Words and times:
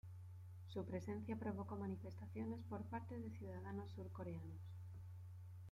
Su 0.65 0.83
presencia 0.83 1.35
provocó 1.37 1.75
manifestaciones 1.75 2.63
por 2.67 2.81
parte 2.85 3.19
de 3.19 3.29
ciudadanos 3.37 3.91
surcoreanos. 3.91 4.57